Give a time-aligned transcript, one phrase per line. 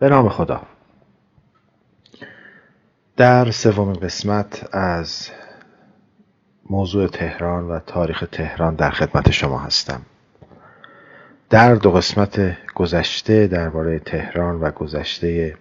[0.00, 0.62] به نام خدا.
[3.16, 5.30] در سومین قسمت از
[6.70, 10.02] موضوع تهران و تاریخ تهران در خدمت شما هستم.
[11.50, 15.54] در دو قسمت گذشته درباره تهران و گذشته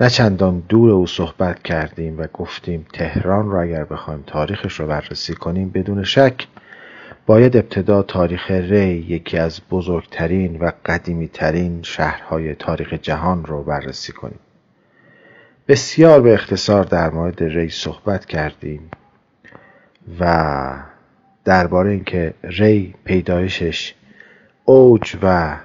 [0.00, 5.34] نه چندان دور او صحبت کردیم و گفتیم تهران را اگر بخوایم تاریخش رو بررسی
[5.34, 6.46] کنیم بدون شک
[7.30, 14.38] باید ابتدا تاریخ ری یکی از بزرگترین و قدیمیترین شهرهای تاریخ جهان رو بررسی کنیم.
[15.68, 18.90] بسیار به اختصار در مورد ری صحبت کردیم
[20.20, 20.72] و
[21.44, 23.94] درباره اینکه ری پیدایشش
[24.64, 25.56] اوج و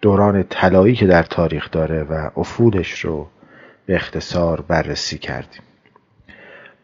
[0.00, 3.28] دوران طلایی که در تاریخ داره و افولش رو
[3.86, 5.62] به اختصار بررسی کردیم.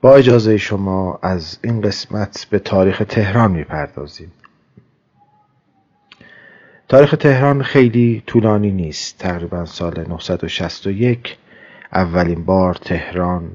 [0.00, 4.32] با اجازه شما از این قسمت به تاریخ تهران می‌پردازیم.
[6.88, 9.18] تاریخ تهران خیلی طولانی نیست.
[9.18, 11.36] تقریبا سال 961
[11.92, 13.50] اولین بار تهران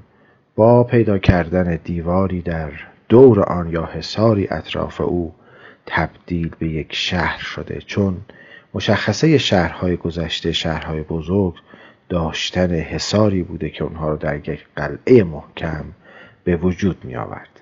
[0.56, 2.72] با پیدا کردن دیواری در
[3.10, 5.34] دور آن یا حصاری اطراف او
[5.86, 8.18] تبدیل به یک شهر شده چون
[8.74, 11.54] مشخصه شهرهای گذشته شهرهای بزرگ
[12.10, 15.86] داشتن حصاری بوده که اونها رو در یک قلعه محکم
[16.44, 17.60] به وجود می آورد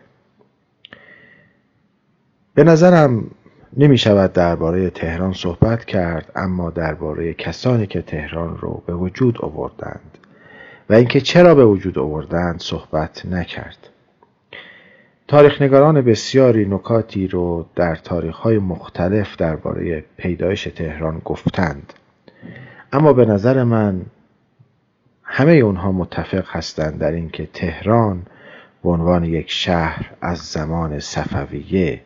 [2.54, 3.32] به نظرم
[3.78, 10.18] نمی شود درباره تهران صحبت کرد اما درباره کسانی که تهران رو به وجود آوردند
[10.90, 13.90] و اینکه چرا به وجود آوردند صحبت نکرد.
[15.28, 21.94] تاریخ بسیاری نکاتی رو در تاریخ های مختلف درباره پیدایش تهران گفتند.
[22.94, 24.02] اما به نظر من
[25.24, 28.22] همه اونها متفق هستند در اینکه تهران
[28.84, 32.02] به عنوان یک شهر از زمان صفویه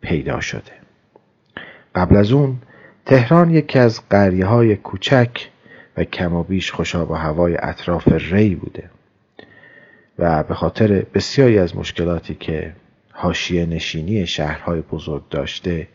[0.00, 0.72] پیدا شده.
[1.94, 2.58] قبل از اون
[3.06, 5.48] تهران یکی از قریه های کوچک
[5.96, 8.90] و کم و بیش خوشاب و هوای اطراف ری بوده
[10.18, 12.72] و به خاطر بسیاری از مشکلاتی که
[13.12, 15.88] حاشیه نشینی شهرهای بزرگ داشته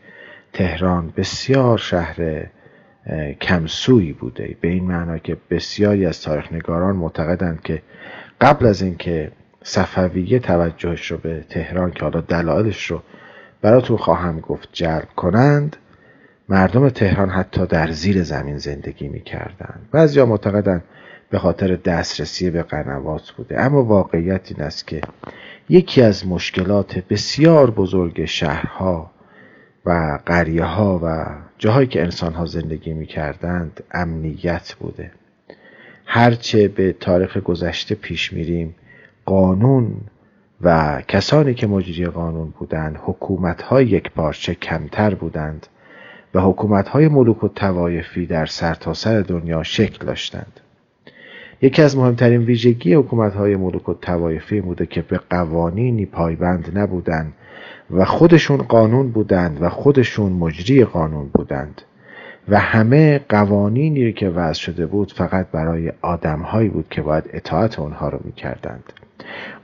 [0.54, 2.48] تهران بسیار شهر
[3.42, 4.58] کمسوی بوده.
[4.62, 7.82] به این معنا که بسیاری از تاریخنگاران معتقدند که
[8.42, 9.32] قبل از اینکه
[9.68, 13.02] صفویه توجهش رو به تهران که حالا دلایلش رو
[13.62, 15.78] براتون خواهم گفت جلب کنند
[16.50, 19.90] مردم تهران حتی در زیر زمین زندگی می‌کردند.
[19.92, 20.84] بعضیا معتقدند
[21.30, 23.62] به خاطر دسترسی به قنوات بوده.
[23.62, 25.02] اما واقعیت این است که
[25.70, 29.12] یکی از مشکلات بسیار بزرگ شهرها
[29.86, 31.26] و قریه ها و
[31.58, 35.12] جاهایی که انسان ها زندگی می کردند امنیت بوده.
[36.06, 38.76] هرچه به تاریخ گذشته پیش میریم
[39.28, 39.92] قانون
[40.62, 45.68] و کسانی که مجری قانون بودند حکومت های یک پارچه کمتر بودند
[46.34, 50.60] و حکومت های ملوک و توایفی در سرتاسر سر دنیا شکل داشتند.
[51.62, 57.34] یکی از مهمترین ویژگی حکومت های ملوک و توایفی بوده که به قوانینی پایبند نبودند
[57.92, 61.82] و خودشون قانون بودند و خودشون مجری قانون بودند
[62.50, 68.10] و همه قوانینی که وضع شده بود فقط برای آدمهایی بود که باید اطاعت اونها
[68.10, 68.94] رو می‌کردند.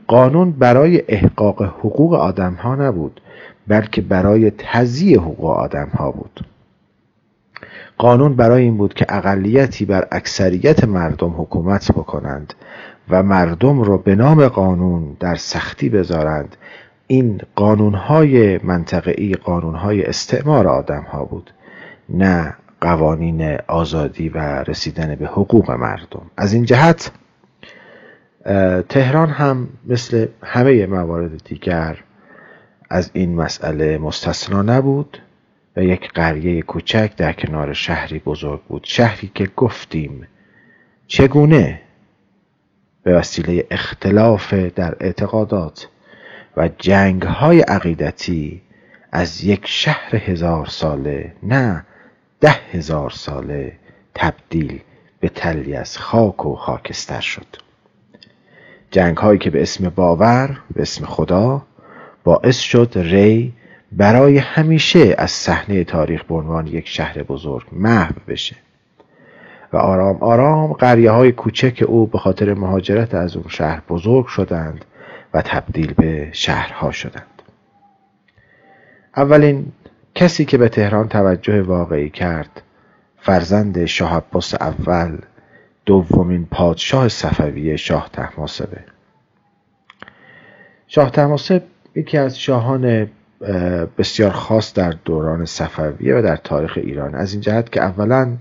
[0.07, 3.21] قانون برای احقاق حقوق آدم ها نبود
[3.67, 6.45] بلکه برای تضییع حقوق آدم ها بود.
[7.97, 12.53] قانون برای این بود که اقلیتی بر اکثریت مردم حکومت بکنند
[13.09, 16.55] و مردم را به نام قانون در سختی بذارند.
[17.07, 21.53] این قانونهای منطقه‌ای قانونهای استعمار آدم ها بود
[22.09, 26.21] نه قوانین آزادی و رسیدن به حقوق مردم.
[26.37, 27.11] از این جهت
[28.89, 32.03] تهران هم مثل همه موارد دیگر
[32.89, 35.17] از این مسئله مستثنا نبود
[35.75, 38.83] و یک قریه کوچک در کنار شهری بزرگ بود.
[38.83, 40.27] شهری که گفتیم
[41.07, 41.81] چگونه
[43.03, 45.87] به وسیله اختلاف در اعتقادات
[46.57, 48.61] و جنگ های عقیدتی
[49.11, 51.85] از یک شهر هزار ساله نه
[52.41, 53.73] ده هزار ساله
[54.15, 54.81] تبدیل
[55.19, 57.45] به تلی از خاک و خاکستر شد.
[58.93, 61.61] جنگ هایی که به اسم باور به اسم خدا
[62.23, 63.53] باعث شد ری
[63.91, 68.55] برای همیشه از صحنه تاریخ به عنوان یک شهر بزرگ محو بشه.
[69.73, 74.85] و آرام آرام قریه های کوچک او به خاطر مهاجرت از اون شهر بزرگ شدند
[75.33, 77.41] و تبدیل به شهرها شدند.
[79.17, 79.65] اولین
[80.15, 82.61] کسی که به تهران توجه واقعی کرد
[83.17, 84.23] فرزند شاه
[84.61, 85.17] اول
[85.85, 88.79] دومین پادشاه صفویه شاه تحماسبه.
[90.87, 91.63] شاه تحماسب
[91.95, 93.09] یکی از شاهان
[93.97, 97.15] بسیار خاص در دوران صفویه و در تاریخ ایران.
[97.15, 98.37] از این جهت که اولا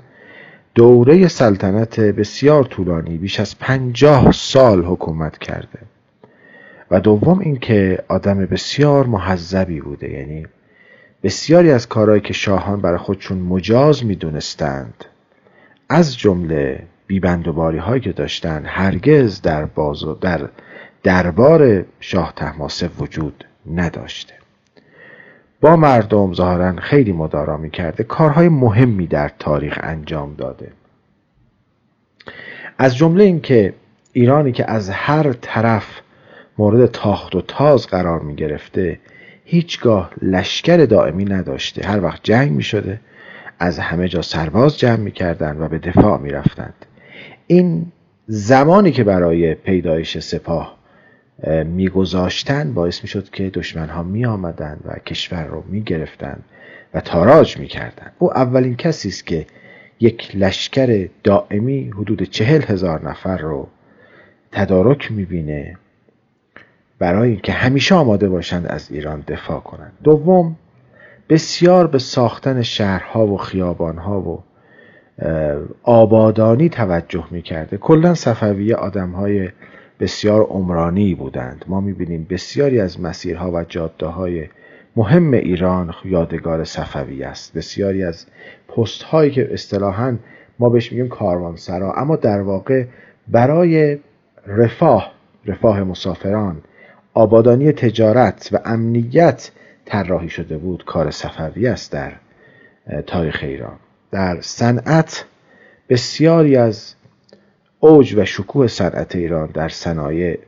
[0.74, 5.78] دوره سلطنت بسیار طولانی بیش از پنجاه سال حکومت کرده.
[6.90, 10.10] و دوم اینکه آدم بسیار محذبی بوده.
[10.10, 10.46] یعنی
[11.22, 15.04] بسیاری از کارهایی که شاهان برای خودشون مجاز می‌دونستند
[15.88, 20.48] از جمله بیبندوباری هایی که داشتن هرگز در بازو در
[21.02, 23.44] دربار شاه تحماسب وجود
[23.74, 24.34] نداشته.
[25.60, 30.72] با مردم ظاهرا خیلی مدارا می کرده کارهای مهمی در تاریخ انجام داده.
[32.78, 33.74] از جمله اینکه
[34.12, 36.00] ایرانی که از هر طرف
[36.58, 38.98] مورد تاخت و تاز قرار می گرفته
[39.44, 41.88] هیچگاه لشکر دائمی نداشته.
[41.88, 43.00] هر وقت جنگ می شده
[43.58, 46.86] از همه جا سرباز جمع می کردن و به دفاع می رفتند
[47.52, 47.93] این
[48.26, 50.76] زمانی که برای پیدایش سپاه
[51.64, 56.38] میگذاشتن باعث می‌شد که دشمن ها می آمدن و کشور رو می گرفتن
[56.94, 58.12] و تاراج می کردن.
[58.19, 59.46] او اولین کسی است که
[60.00, 63.69] یک لشکر دائمی حدود چهل هزار نفر رو
[64.52, 65.78] تدارک می‌بینه
[66.98, 70.56] برای اینکه همیشه آماده باشند از ایران دفاع کنند دوم
[71.28, 74.43] بسیار به ساختن شهرها و خیابانها و
[75.82, 77.76] آبادانی توجه می‌کرده.
[77.76, 79.48] کلا صفویه آدمهای
[80.00, 81.64] بسیار عمرانی بودند.
[81.68, 84.48] ما می‌بینیم بسیاری از مسیرها و جاده های
[84.96, 87.56] مهم ایران یادگار صفوی است.
[87.56, 88.26] بسیاری از
[88.68, 90.16] پست هایی که اصطلاحا
[90.58, 92.84] ما بهش میگیم کاروانسرا اما در واقع
[93.28, 93.98] برای
[94.46, 95.12] رفاه
[95.46, 96.56] رفاه مسافران
[97.14, 99.50] آبادانی تجارت و امنیت
[99.84, 102.12] طراحی شده بود کار صفوی است در
[103.06, 103.76] تاریخ ایران.
[104.12, 105.24] در صنعت
[105.88, 106.94] بسیاری از
[107.80, 110.38] اوج و شکوه صنعت ایران در صنایع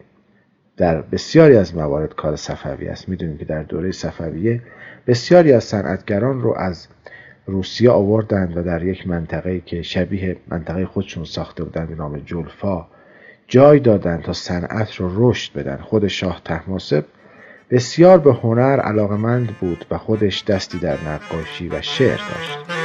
[0.76, 3.08] در بسیاری از موارد کار صفوی است.
[3.08, 4.62] می‌دونیم که در دوره صفویه
[5.06, 6.86] بسیاری از صنعتگران رو از
[7.46, 12.86] روسیه آوردند و در یک منطقه که شبیه منطقه خودشون ساخته بودند به نام جلفا
[13.48, 15.76] جای دادند تا صنعت رو رشد بدن.
[15.76, 17.04] خود شاه تحماسب
[17.70, 22.83] بسیار به هنر علاقمند بود و خودش دستی در نقاشی و شعر داشت.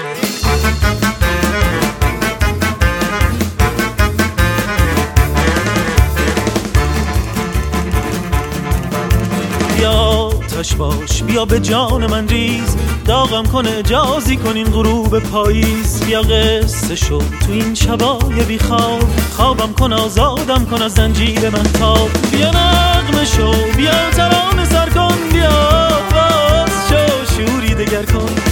[10.60, 12.78] آتش باش بیا به جان من ریز.
[13.06, 16.04] داغم کن اجازی کن این غروب پاییز.
[16.04, 19.04] بیا قصه شد تو این شبای بی خواب.
[19.38, 22.10] خوابم کن آزادم کن از زنجیر من تاب.
[22.32, 25.16] بیا نغمه شو بیا ترانه سر کن.
[25.34, 28.49] بیا باز شو شوری دگر کن.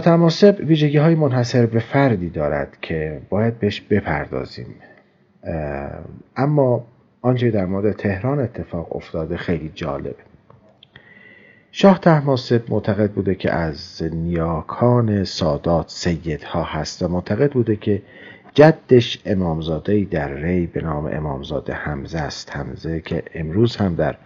[0.00, 4.74] تماسب ویژگی های منحصر به فردی دارد که باید بهش بپردازیم.
[6.36, 6.84] اما
[7.22, 10.14] آنچه در مورد تهران اتفاق افتاده خیلی جالبه
[11.74, 18.02] شاه تحماسب معتقد بوده که از نیاکان سادات سیدها هست و معتقد بوده که
[18.54, 22.56] جدش امامزاده در ری به نام امامزاده حمزه است.
[22.56, 24.16] حمزه که امروز هم در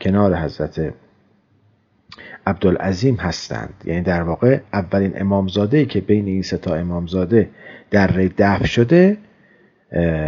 [0.00, 0.92] کنار حضرت
[2.46, 3.74] عبدالعظیم هستند.
[3.84, 7.50] یعنی در واقع اولین امامزاده که بین این ستا امامزاده
[7.90, 9.16] در ری دفع شده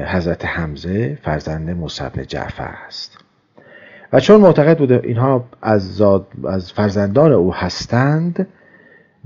[0.07, 3.18] حضرت حمزه فرزند موسی جعفر است
[4.12, 8.47] و چون معتقد بوده اینها از, زاد، از فرزندان او هستند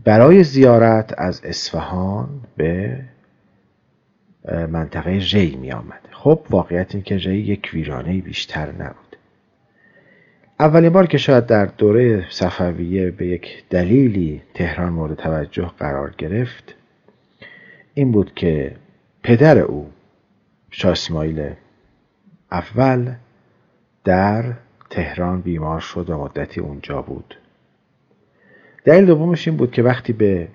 [0.05, 3.01] برای زیارت از اصفهان به
[4.71, 9.12] منطقه ری می آمد خب واقعیت این که ری یک ویرانه بیشتر نبود.
[10.61, 16.75] اولین بار که شاید در دوره صفویه به یک دلیلی تهران مورد توجه قرار گرفت
[17.95, 18.77] این بود که
[19.23, 19.91] پدر او
[20.71, 21.51] شاه اسماعیل
[22.53, 23.13] اول
[24.05, 24.53] در
[24.91, 27.39] تهران بیمار شد و مدتی اونجا بود.
[28.85, 30.49] دلیل دومش این بود که وقتی به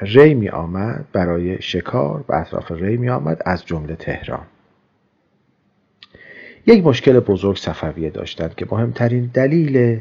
[0.00, 4.46] ری می آمد برای شکار به اطراف ری می آمد از جمله تهران.
[6.66, 10.00] یک مشکل بزرگ صفویه داشتند که مهمترین دلیل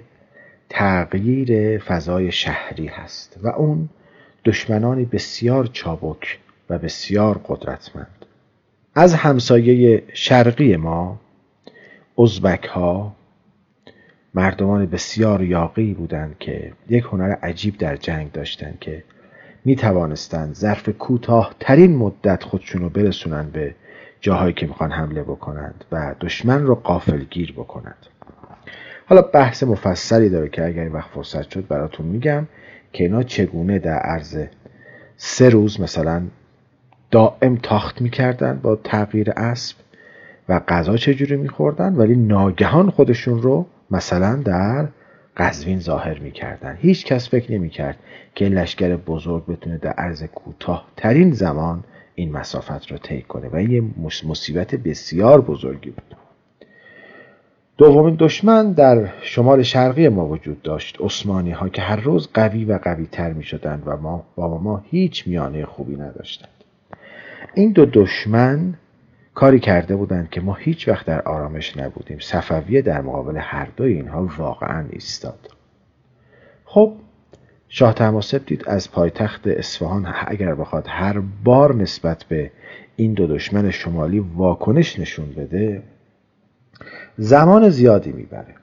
[0.70, 3.89] تغییر فضای شهری هست و اون
[4.46, 6.39] دشمنانی بسیار چابک
[6.70, 8.25] و بسیار قدرتمند.
[8.96, 11.20] از همسایه شرقی ما
[12.17, 13.15] ازبک ها
[14.34, 19.03] مردمان بسیار یاقی بودند که یک هنر عجیب در جنگ داشتند که
[19.65, 23.75] می توانستند ظرف کوتاه ترین مدت خودشونو برسونن به
[24.24, 28.06] جاهایی که می‌خوان حمله بکنند و دشمن رو قافلگیر بکنند.
[29.06, 32.48] حالا بحث مفصلی داره که اگر این وقت فرصت شد براتون میگم
[32.94, 34.46] که اینا چگونه در عرض
[35.18, 36.22] سه روز مثلا
[37.12, 39.75] دائم تاخت می‌کردن با تغییر اسب
[40.50, 44.88] و غذا چجوری میخوردن ولی ناگهان خودشون رو مثلا در
[45.38, 46.77] قزوین ظاهر می‌کردن.
[46.82, 47.98] هیچ کس فکر نمی‌کرد
[48.36, 51.84] که لشکر بزرگ بتونه در عرض کوتاه ترین زمان
[52.15, 53.84] این مسافت رو طی کنه و این یه
[54.25, 56.15] مصیبت بسیار بزرگی بود.
[57.77, 62.79] دومین دشمن در شمال شرقی ما وجود داشت عثمانی ها که هر روز قوی و
[62.84, 66.50] قوی تر می شدند و ما با ما هیچ میانه خوبی نداشتند.
[67.53, 68.74] این دو دشمن
[69.34, 72.20] کاری کرده بودند که ما هیچ وقت در آرامش نبودیم.
[72.20, 75.50] صفویه در مقابل هر دوی اینها واقعا ایستاد.
[76.65, 76.93] خب
[77.75, 80.13] شاه تماسب دید از پایتخت اصفهان.
[80.27, 82.51] اگر بخواد هر بار نسبت به
[82.96, 85.84] این دو دشمن شمالی واکنش نشون بده
[87.18, 88.56] زمان زیادی می‌بره.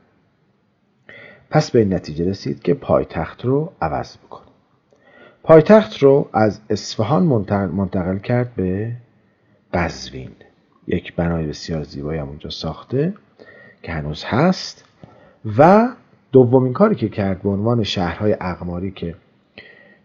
[1.51, 4.47] پس به این نتیجه رسید که پایتخت رو عوض بکنه
[5.43, 7.23] پایتخت رو از اصفهان
[7.73, 8.93] منتقل کرد به
[9.75, 10.31] قزوین.
[10.87, 13.15] یک بنای بسیار زیبایی هم اونجا ساخته
[13.83, 14.85] که هنوز هست
[15.59, 15.89] و
[16.33, 19.15] دومین کاری که کرد به عنوان شهرهای اقماری که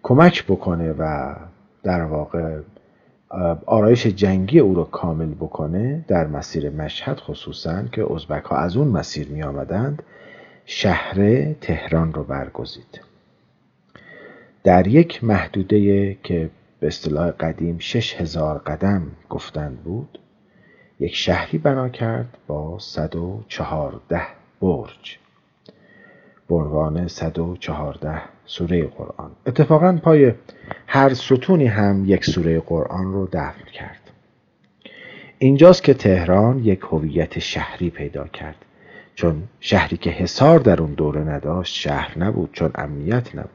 [0.03, 1.35] کمک بکنه و
[1.83, 2.59] در واقع
[3.65, 8.87] آرایش جنگی او رو کامل بکنه در مسیر مشهد خصوصا که ازبک ها از اون
[8.87, 10.03] مسیر می آمدند
[10.65, 13.01] شهر تهران رو برگزید.
[14.63, 20.19] در یک محدوده که به اصطلاح قدیم شش هزار قدم گفتند بود
[20.99, 24.21] یک شهری بنا کرد با 114
[24.61, 25.24] برج.
[26.49, 29.31] عنوان 114 سوره قرآن.
[29.45, 30.33] اتفاقا پای
[30.87, 33.99] هر ستونی هم یک سوره قرآن رو دفن کرد.
[35.37, 38.55] اینجاست که تهران یک هویت شهری پیدا کرد.
[39.15, 43.49] چون شهری که حصار در اون دوره نداشت شهر نبود چون امنیت نبود.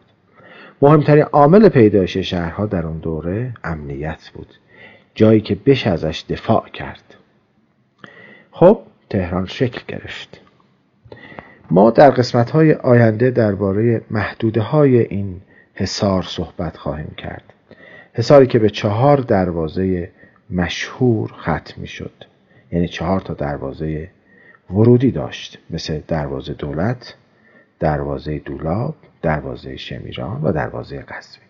[0.82, 4.54] مهمترین عامل پیدایش شهرها در اون دوره امنیت بود.
[5.14, 7.14] جایی که بش ازش دفاع کرد.
[8.50, 8.80] خب
[9.10, 10.40] تهران شکل گرفت.
[11.70, 15.40] ما در قسمت های آینده درباره محدوده های این
[15.74, 17.52] حصار صحبت خواهیم کرد.
[18.12, 20.10] حصاری که به چهار دروازه
[20.50, 22.24] مشهور ختم می شد
[22.72, 24.10] یعنی چهار تا دروازه
[24.70, 25.58] ورودی داشت.
[25.70, 27.14] مثل دروازه دولت
[27.78, 31.48] دروازه دولاب دروازه شمیران و دروازه قزوین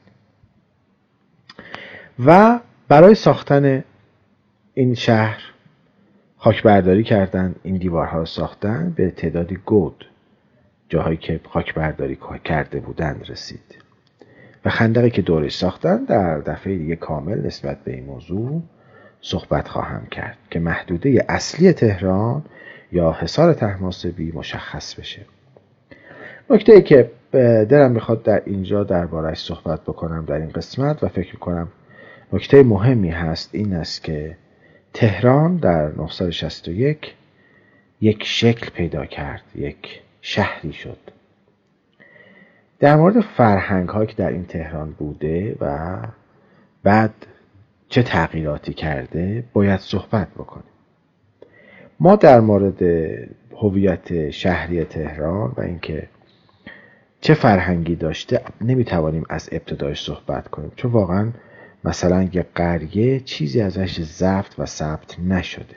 [2.26, 3.84] و برای ساختن
[4.74, 5.42] این شهر
[6.36, 10.09] خاک برداری کردن این دیوارها رو ساختن به تعدادی گود
[10.90, 13.78] جاهایی که خاک برداری کرده بودند رسید.
[14.64, 18.62] و خندقی که دورش ساختن در دفعه دیگه کامل نسبت به این موضوع
[19.20, 22.44] صحبت خواهم کرد که محدوده اصلی تهران
[22.92, 25.23] یا حصار تحماسبی مشخص بشه.
[26.50, 27.11] نکته ای که
[27.68, 31.68] دلم می‌خواد در اینجا دربارش صحبت بکنم در این قسمت و فکر کنم
[32.32, 34.37] نکته مهمی هست این است که
[34.92, 37.14] تهران در 961
[38.00, 40.98] یک شکل پیدا کرد یک شهری شد.
[42.78, 45.96] در مورد فرهنگ هایی که در این تهران بوده و
[46.82, 47.14] بعد
[47.88, 50.64] چه تغییراتی کرده باید صحبت بکنیم.
[52.00, 52.82] ما در مورد
[53.56, 56.08] هویت شهری تهران و اینکه
[57.20, 60.72] چه فرهنگی داشته نمی‌توانیم از ابتدایش صحبت کنیم.
[60.76, 61.32] چون واقعا
[61.84, 65.76] مثلا یک قریه چیزی ازش زفت و ثبت نشده.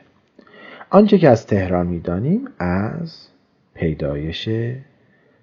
[0.89, 3.27] آنچه که از تهران می‌دانیم از
[3.73, 4.49] پیدایش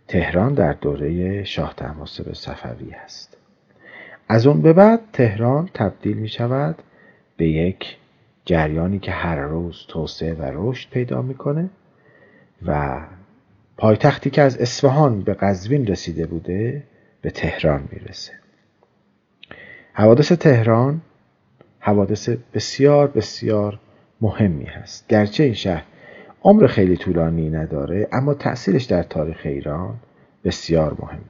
[0.08, 3.36] تهران در دوره شاه تماسب صفوی است.
[4.28, 6.82] از اون به بعد تهران تبدیل می شود
[7.36, 7.96] به یک
[8.44, 11.70] جریانی که هر روز توسعه و رشد پیدا می‌کنه
[12.66, 13.00] و
[13.76, 16.82] پایتختی که از اصفهان به قزوین رسیده بوده
[17.22, 18.32] به تهران می‌رسه
[19.92, 21.00] حوادث تهران
[21.80, 23.78] حوادث بسیار بسیار
[24.20, 25.08] مهمی هست.
[25.08, 25.84] گرچه این شهر
[26.42, 29.94] عمر خیلی طولانی نداره اما تأثیرش در تاریخ ایران
[30.44, 31.20] بسیار مهمه.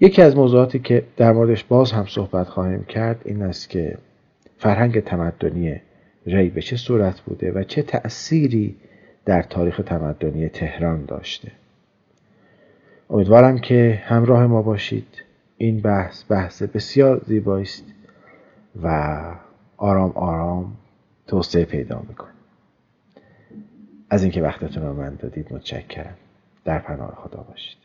[0.00, 3.98] یکی از موضوعاتی که در موردش باز هم صحبت خواهیم کرد این است که
[4.58, 5.80] فرهنگ تمدنی
[6.26, 8.76] ری به چه صورت بوده و چه تأثیری
[9.24, 11.52] در تاریخ تمدنی تهران داشته.
[13.10, 15.06] امیدوارم که همراه ما باشید.
[15.56, 17.84] این بحث بحث بسیار زیبایی است
[18.82, 19.18] و
[19.76, 20.76] آرام آرام
[21.26, 22.41] توسعه پیدا می‌کنه.
[24.12, 26.16] از اینکه وقتتون رو من دادید متشکرم.
[26.64, 27.78] در پناه خدا باشید.